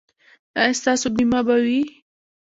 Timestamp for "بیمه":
1.15-1.39